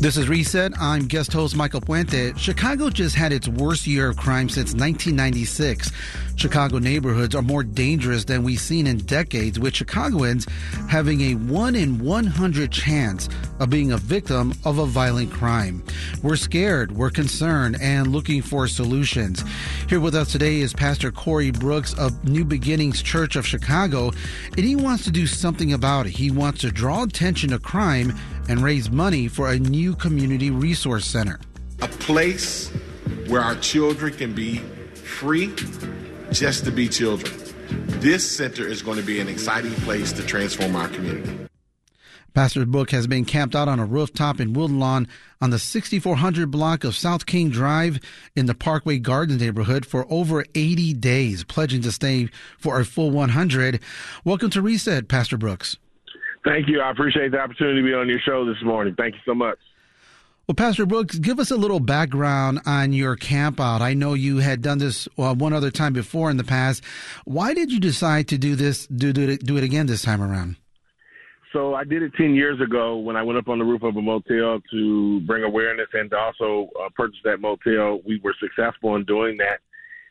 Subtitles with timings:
[0.00, 0.78] This is Reset.
[0.78, 2.38] I'm guest host Michael Puente.
[2.38, 5.90] Chicago just had its worst year of crime since 1996.
[6.36, 10.46] Chicago neighborhoods are more dangerous than we've seen in decades, with Chicagoans
[10.88, 15.82] having a 1 in 100 chance of being a victim of a violent crime.
[16.22, 19.44] We're scared, we're concerned, and looking for solutions.
[19.88, 24.12] Here with us today is Pastor Corey Brooks of New Beginnings Church of Chicago,
[24.56, 26.10] and he wants to do something about it.
[26.10, 28.16] He wants to draw attention to crime
[28.48, 31.38] and raise money for a new community resource center.
[31.80, 32.70] A place
[33.28, 34.58] where our children can be
[34.94, 35.54] free
[36.32, 37.32] just to be children.
[38.00, 41.48] This center is going to be an exciting place to transform our community.
[42.34, 45.08] Pastor Brooks has been camped out on a rooftop in Woodlawn
[45.40, 47.98] on the 6400 block of South King Drive
[48.36, 53.10] in the Parkway Gardens neighborhood for over 80 days, pledging to stay for a full
[53.10, 53.80] 100.
[54.24, 55.78] Welcome to Reset, Pastor Brooks.
[56.48, 56.80] Thank you.
[56.80, 58.94] I appreciate the opportunity to be on your show this morning.
[58.96, 59.58] Thank you so much.
[60.46, 63.82] Well, Pastor Brooks, give us a little background on your camp out.
[63.82, 66.82] I know you had done this uh, one other time before in the past.
[67.26, 70.22] Why did you decide to do this, do, do, it, do it again this time
[70.22, 70.56] around?
[71.52, 73.94] So I did it 10 years ago when I went up on the roof of
[73.96, 78.00] a motel to bring awareness and to also uh, purchase that motel.
[78.06, 79.58] We were successful in doing that.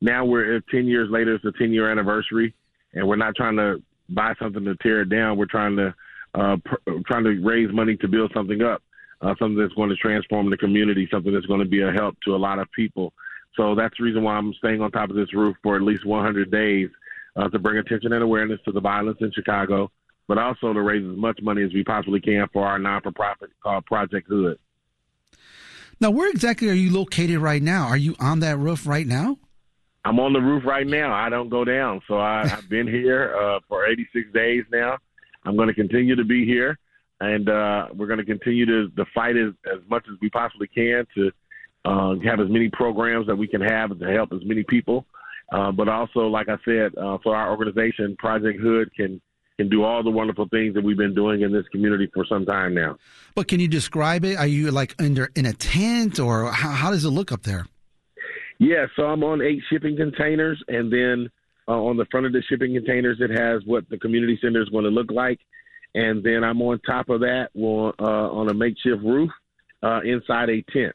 [0.00, 2.56] Now we're uh, 10 years later, it's a 10 year anniversary,
[2.92, 3.76] and we're not trying to
[4.08, 5.38] buy something to tear it down.
[5.38, 5.94] We're trying to
[6.34, 8.82] uh, pr- trying to raise money to build something up
[9.24, 12.16] uh, something that's going to transform the community, something that's going to be a help
[12.24, 13.12] to a lot of people.
[13.56, 16.04] So that's the reason why I'm staying on top of this roof for at least
[16.04, 16.90] 100 days
[17.36, 19.90] uh, to bring attention and awareness to the violence in Chicago,
[20.28, 23.86] but also to raise as much money as we possibly can for our non-for-profit called
[23.86, 24.58] Project Hood.
[26.00, 27.86] Now, where exactly are you located right now?
[27.86, 29.38] Are you on that roof right now?
[30.04, 31.14] I'm on the roof right now.
[31.14, 32.02] I don't go down.
[32.06, 34.98] So I, have been here uh, for 86 days now.
[35.44, 36.78] I'm going to continue to be here
[37.20, 40.68] and uh, we're going to continue to, to fight as, as much as we possibly
[40.68, 41.30] can to
[41.84, 45.06] uh, have as many programs that we can have to help as many people.
[45.52, 49.20] Uh, but also, like I said, uh, for our organization, Project Hood can
[49.56, 52.44] can do all the wonderful things that we've been doing in this community for some
[52.44, 52.96] time now.
[53.36, 54.36] But can you describe it?
[54.36, 57.66] Are you like under in a tent, or how, how does it look up there?
[58.58, 61.30] Yeah, so I'm on eight shipping containers, and then
[61.68, 64.68] uh, on the front of the shipping containers, it has what the community center is
[64.68, 65.40] going to look like
[65.94, 69.30] and then I'm on top of that on, uh, on a makeshift roof
[69.82, 70.94] uh, inside a tent.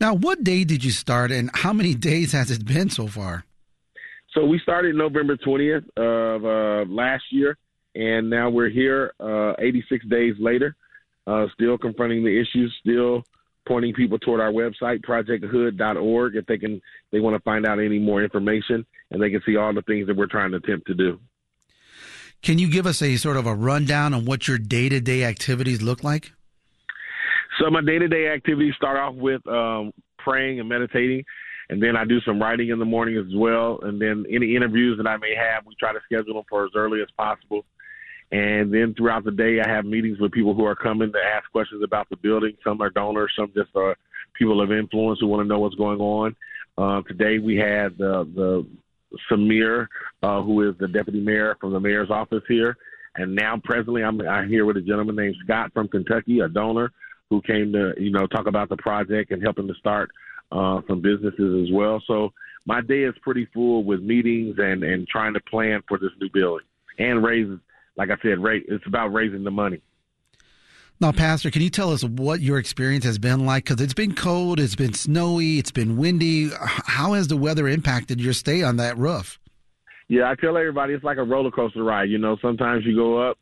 [0.00, 3.44] Now, what day did you start, and how many days has it been so far?
[4.34, 7.56] So we started November 20th of uh, last year,
[7.94, 10.74] and now we're here uh, 86 days later,
[11.26, 13.24] uh, still confronting the issues, still
[13.72, 17.98] pointing people toward our website, projecthood.org, if they can they want to find out any
[17.98, 20.94] more information, and they can see all the things that we're trying to attempt to
[20.94, 21.18] do.
[22.42, 25.24] Can you give us a sort of a rundown on what your day to day
[25.24, 26.32] activities look like?
[27.58, 31.24] So my day to day activities start off with um, praying and meditating,
[31.70, 33.78] and then I do some writing in the morning as well.
[33.84, 36.72] And then any interviews that I may have, we try to schedule them for as
[36.76, 37.64] early as possible.
[38.32, 41.50] And then throughout the day, I have meetings with people who are coming to ask
[41.52, 42.56] questions about the building.
[42.64, 43.96] Some are donors, some just are
[44.34, 46.34] people of influence who want to know what's going on.
[46.78, 48.66] Uh, today we had the the
[49.30, 49.86] Samir,
[50.22, 52.76] uh, who is the deputy mayor from the mayor's office here.
[53.14, 56.90] And now presently I'm, I'm here with a gentleman named Scott from Kentucky, a donor
[57.28, 60.10] who came to, you know, talk about the project and helping to start
[60.50, 62.02] uh, some businesses as well.
[62.06, 62.32] So
[62.64, 66.30] my day is pretty full with meetings and, and trying to plan for this new
[66.30, 66.66] building
[66.98, 67.48] and raise,
[67.96, 69.80] like I said, it's about raising the money.
[71.00, 73.64] Now, Pastor, can you tell us what your experience has been like?
[73.64, 76.50] Because it's been cold, it's been snowy, it's been windy.
[76.60, 79.38] How has the weather impacted your stay on that roof?
[80.08, 82.08] Yeah, I tell everybody it's like a roller coaster ride.
[82.08, 83.38] You know, sometimes you go up,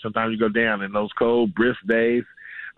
[0.00, 2.22] sometimes you go down, and those cold, brisk days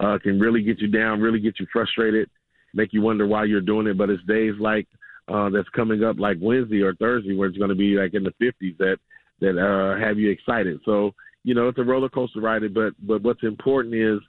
[0.01, 2.31] uh, can really get you down, really get you frustrated,
[2.73, 3.99] make you wonder why you're doing it.
[3.99, 4.89] But it's days like
[5.29, 8.25] uh, that's coming up, like Wednesday or Thursday, where it's going to be like in
[8.25, 8.97] the 50s that
[9.41, 10.81] that uh, have you excited.
[10.84, 11.15] So
[11.45, 12.62] you know, it's a roller coaster ride.
[12.75, 14.21] But but what's important is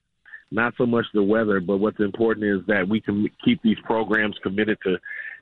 [0.52, 4.36] not so much the weather, but what's important is that we can keep these programs
[4.44, 4.98] committed to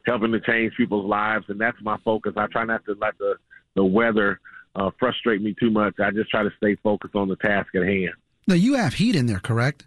[0.05, 2.33] helping to change people's lives, and that's my focus.
[2.37, 3.35] I try not to let the
[3.75, 4.39] the weather
[4.75, 5.95] uh, frustrate me too much.
[5.99, 8.13] I just try to stay focused on the task at hand.
[8.47, 9.85] Now you have heat in there, correct?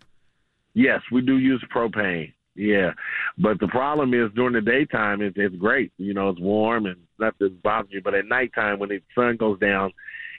[0.74, 2.32] Yes, we do use propane.
[2.56, 2.92] Yeah,
[3.38, 5.92] but the problem is during the daytime it's, it's great.
[5.98, 8.00] You know, it's warm and nothing bothers you.
[8.02, 9.92] But at nighttime, when the sun goes down,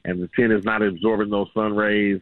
[0.04, 2.20] and the tent is not absorbing those sun rays,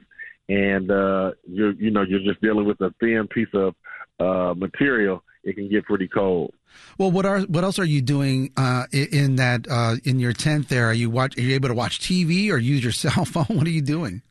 [0.50, 3.76] and uh, you're you know you're just dealing with a thin piece of
[4.20, 6.54] uh, material, it can get pretty cold.
[6.98, 10.70] Well, what are what else are you doing uh, in that uh, in your tent?
[10.70, 11.38] There, are you watch?
[11.38, 13.58] Are you able to watch TV or use your cell phone?
[13.58, 14.22] What are you doing?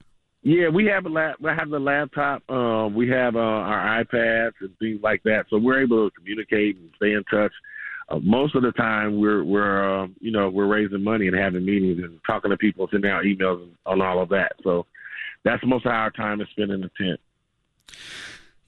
[0.44, 1.36] Yeah, we have a lap.
[1.40, 2.42] We have the laptop.
[2.50, 6.76] Uh, we have uh, our iPads and things like that, so we're able to communicate
[6.76, 7.52] and stay in touch.
[8.10, 11.64] Uh, most of the time, we're we're uh, you know we're raising money and having
[11.64, 14.52] meetings and talking to people, sending out emails on all of that.
[14.62, 14.84] So
[15.44, 17.20] that's most of our time is spent in the tent.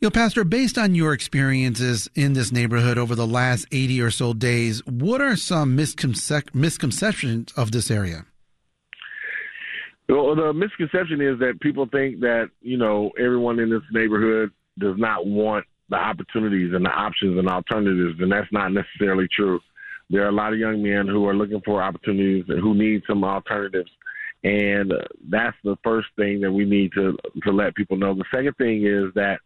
[0.01, 4.11] You know, Pastor, based on your experiences in this neighborhood over the last 80 or
[4.11, 8.25] so days, what are some misconce- misconceptions of this area?
[10.09, 14.95] Well, the misconception is that people think that you know everyone in this neighborhood does
[14.99, 19.61] not want the opportunities and the options and alternatives, and that's not necessarily true.
[20.11, 23.03] There are a lot of young men who are looking for opportunities and who need
[23.09, 23.91] some alternatives,
[24.45, 24.93] and
[25.29, 28.15] that's the first thing that we need to to let people know.
[28.15, 29.39] The second thing is that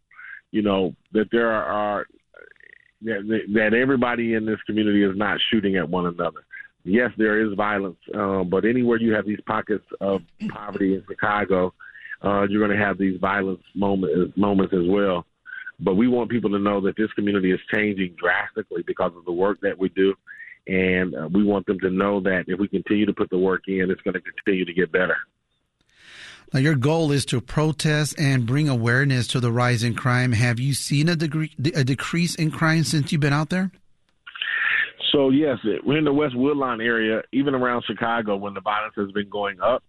[0.50, 2.06] you know that there are,
[3.00, 6.44] that, that everybody in this community is not shooting at one another
[6.84, 11.72] yes, there is violence, uh, but anywhere you have these pockets of poverty in Chicago,
[12.22, 15.26] uh, you're going to have these violence moment, moments as well.
[15.78, 19.32] But we want people to know that this community is changing drastically because of the
[19.32, 20.14] work that we do.
[20.66, 23.62] And uh, we want them to know that if we continue to put the work
[23.66, 25.16] in, it's going to continue to get better.
[26.52, 30.32] Now, your goal is to protest and bring awareness to the rise in crime.
[30.32, 33.70] Have you seen a, degree, a decrease in crime since you've been out there?
[35.12, 39.10] So yes, we're in the West Woodlawn area, even around Chicago, when the violence has
[39.12, 39.82] been going up.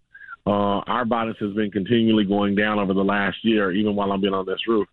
[0.44, 4.20] Uh, our violence has been continually going down over the last year, even while I've
[4.20, 4.88] been on this roof,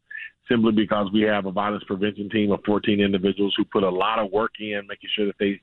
[0.47, 4.19] simply because we have a violence prevention team of 14 individuals who put a lot
[4.19, 5.59] of work in, making sure that they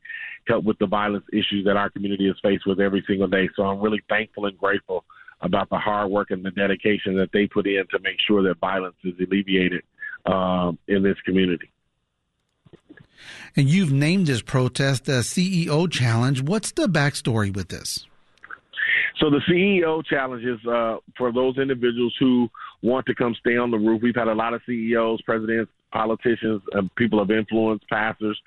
[0.48, 3.48] help with the violence issues that our community is faced with every single day.
[3.54, 5.04] So I'm really thankful and grateful
[5.40, 8.58] about the hard work and the dedication that they put in to make sure that
[8.58, 9.82] violence is alleviated
[10.24, 11.70] um, in this community.
[13.56, 16.42] And you've named this protest the CEO Challenge.
[16.42, 18.06] What's the backstory with this?
[19.18, 22.50] So the CEO challenge is uh, for those individuals who
[22.82, 24.02] want to come stay on the roof.
[24.02, 28.38] We've had a lot of CEOs, presidents, politicians, uh, people of influence, pastors,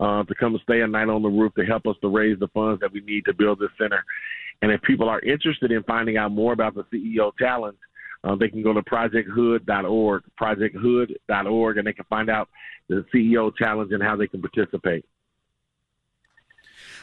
[0.00, 2.38] uh, to come and stay a night on the roof to help us to raise
[2.40, 4.04] the funds that we need to build this center.
[4.62, 7.76] And if people are interested in finding out more about the CEO challenge,
[8.26, 12.48] uh, they can go to projecthood.org, projecthood.org, and they can find out
[12.88, 15.04] the CEO challenge and how they can participate.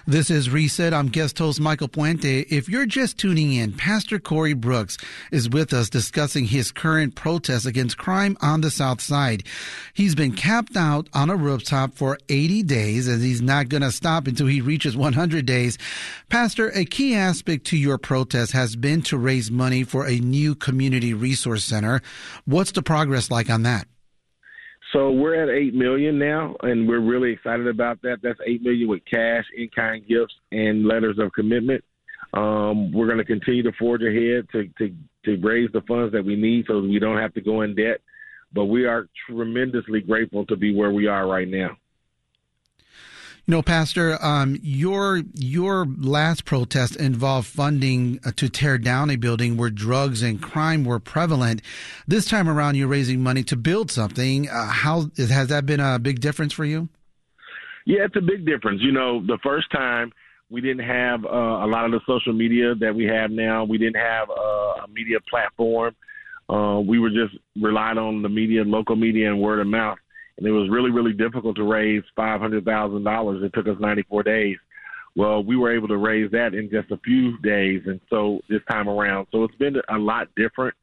[0.05, 0.93] This is Reset.
[0.93, 2.45] I'm guest host Michael Puente.
[2.49, 4.97] If you're just tuning in, Pastor Corey Brooks
[5.31, 9.43] is with us discussing his current protest against crime on the South Side.
[9.93, 13.93] He's been capped out on a rooftop for 80 days and he's not going to
[13.93, 15.77] stop until he reaches 100 days.
[16.27, 20.53] Pastor, a key aspect to your protest has been to raise money for a new
[20.53, 22.01] community resource center.
[22.43, 23.87] What's the progress like on that?
[24.93, 28.17] So we're at eight million now, and we're really excited about that.
[28.21, 31.83] That's eight million with cash, in-kind gifts, and letters of commitment.
[32.33, 34.95] Um, we're going to continue to forge ahead to, to
[35.25, 38.01] to raise the funds that we need, so we don't have to go in debt.
[38.53, 41.77] But we are tremendously grateful to be where we are right now.
[43.45, 49.17] You know, Pastor, um, your your last protest involved funding uh, to tear down a
[49.17, 51.61] building where drugs and crime were prevalent.
[52.07, 54.47] This time around, you're raising money to build something.
[54.47, 56.87] Uh, how has that been a big difference for you?
[57.85, 58.81] Yeah, it's a big difference.
[58.81, 60.13] You know, the first time
[60.49, 63.65] we didn't have uh, a lot of the social media that we have now.
[63.65, 65.97] We didn't have uh, a media platform.
[66.49, 69.97] Uh, we were just relied on the media, local media, and word of mouth
[70.37, 73.43] and it was really, really difficult to raise five hundred thousand dollars.
[73.43, 74.57] It took us ninety four days.
[75.15, 78.61] Well, we were able to raise that in just a few days, and so this
[78.69, 80.75] time around, so it's been a lot different.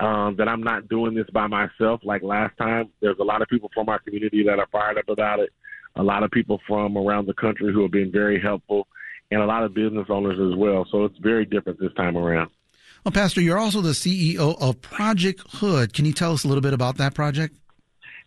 [0.00, 2.90] Um, that I'm not doing this by myself like last time.
[3.00, 5.50] There's a lot of people from our community that are fired up about it.
[5.94, 8.88] A lot of people from around the country who have been very helpful,
[9.30, 10.84] and a lot of business owners as well.
[10.90, 12.50] So it's very different this time around.
[13.04, 15.92] Well, Pastor, you're also the CEO of Project Hood.
[15.92, 17.54] Can you tell us a little bit about that project?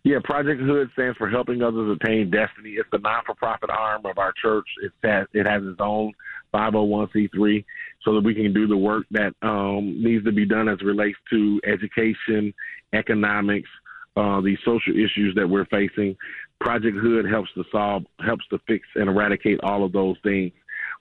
[0.04, 2.74] Yeah, Project Hood stands for Helping Others Attain Destiny.
[2.78, 4.66] It's the non-for-profit arm of our church.
[4.82, 6.12] It has, it has its own
[6.54, 7.64] 501c3
[8.04, 11.18] so that we can do the work that um, needs to be done as relates
[11.30, 12.54] to education,
[12.92, 13.68] economics,
[14.16, 16.16] uh, these social issues that we're facing.
[16.60, 20.52] Project Hood helps to solve, helps to fix and eradicate all of those things.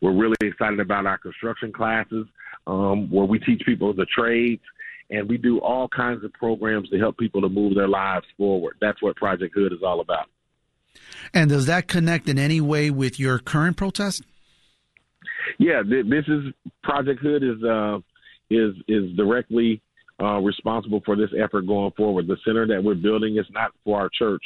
[0.01, 2.27] We're really excited about our construction classes
[2.65, 4.61] um, where we teach people the trades
[5.09, 8.75] and we do all kinds of programs to help people to move their lives forward.
[8.81, 10.27] That's what Project Hood is all about.
[11.33, 14.23] And does that connect in any way with your current protest?
[15.59, 17.99] Yeah, this is Project Hood is uh,
[18.49, 19.81] is is directly
[20.21, 22.27] uh, responsible for this effort going forward.
[22.27, 24.43] The center that we're building is not for our church,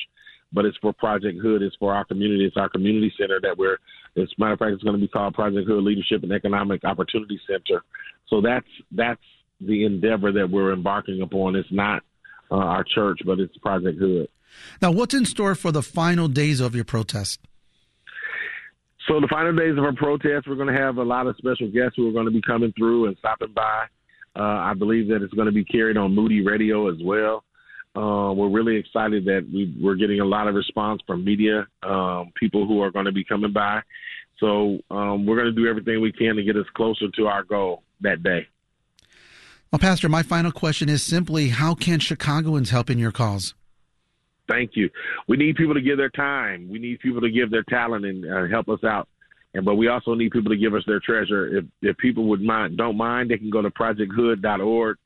[0.53, 1.61] but it's for Project Hood.
[1.61, 2.45] It's for our community.
[2.45, 3.77] It's our community center that we're.
[4.17, 6.83] As a matter of fact, it's going to be called Project Hood Leadership and Economic
[6.83, 7.81] Opportunity Center.
[8.27, 9.21] So that's that's
[9.61, 11.55] the endeavor that we're embarking upon.
[11.55, 12.03] It's not
[12.49, 14.27] uh, our church, but it's Project Hood.
[14.81, 17.39] Now, what's in store for the final days of your protest?
[19.07, 21.71] So, the final days of our protest, we're going to have a lot of special
[21.71, 23.85] guests who are going to be coming through and stopping by.
[24.35, 27.43] Uh, I believe that it's going to be carried on Moody Radio as well.
[27.93, 32.31] Uh, we're really excited that we, are getting a lot of response from media, um,
[32.39, 33.81] people who are going to be coming by.
[34.39, 37.43] So um, we're going to do everything we can to get us closer to our
[37.43, 38.47] goal that day.
[39.71, 43.53] Well, Pastor, my final question is simply how can Chicagoans help in your cause?
[44.49, 44.89] Thank you.
[45.29, 46.67] We need people to give their time.
[46.69, 49.07] We need people to give their talent and uh, help us out.
[49.53, 51.59] And but we also need people to give us their treasure.
[51.59, 54.97] If if people would mind don't mind, they can go to projecthood.org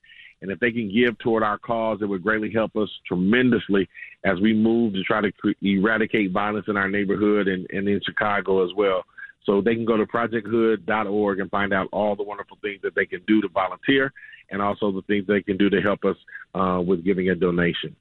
[0.42, 3.88] and if they can give toward our cause, it would greatly help us tremendously
[4.24, 5.32] as we move to try to
[5.62, 9.04] eradicate violence in our neighborhood and, and in Chicago as well.
[9.46, 13.06] So they can go to projecthood.org and find out all the wonderful things that they
[13.06, 14.12] can do to volunteer
[14.50, 16.18] and also the things they can do to help us
[16.54, 17.96] uh, with giving a donation.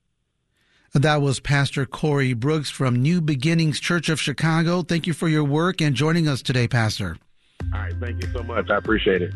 [0.94, 4.82] That was Pastor Corey Brooks from New Beginnings Church of Chicago.
[4.82, 7.16] Thank you for your work and joining us today, Pastor.
[7.72, 7.94] All right.
[7.98, 8.70] Thank you so much.
[8.70, 9.34] I appreciate it.